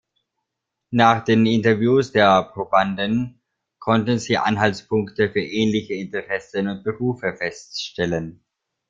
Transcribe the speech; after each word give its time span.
Nach 0.89 1.23
den 1.23 1.45
Interviews 1.45 2.11
der 2.11 2.49
Probanden 2.53 3.39
konnten 3.77 4.17
sie 4.17 4.35
Anhaltspunkte 4.39 5.29
für 5.29 5.41
ähnliche 5.45 5.93
Interessen 5.93 6.69
und 6.69 6.83
Berufe 6.83 7.35
feststellen. 7.37 8.43